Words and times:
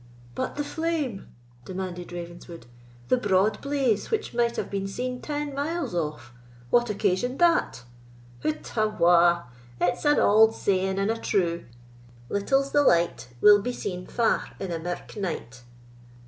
"But 0.33 0.55
the 0.55 0.63
flame?" 0.63 1.27
demanded 1.63 2.11
Ravenswood—"the 2.11 3.17
broad 3.17 3.61
blaze 3.61 4.09
which 4.09 4.33
might 4.33 4.55
have 4.55 4.67
been 4.71 4.87
seen 4.87 5.21
ten 5.21 5.53
miles 5.53 5.93
off—what 5.93 6.89
occasioned 6.89 7.37
that?" 7.37 7.83
"Hout 8.43 8.75
awa'! 8.75 9.43
it's 9.79 10.03
an 10.03 10.19
auld 10.19 10.55
saying 10.55 10.97
and 10.97 11.11
a 11.11 11.17
true— 11.19 11.65
Little's 12.29 12.71
the 12.71 12.81
light 12.81 13.27
Will 13.41 13.61
be 13.61 13.73
seen 13.73 14.07
far 14.07 14.45
in 14.59 14.71
a 14.71 14.79
mirk 14.79 15.15
night. 15.17 15.61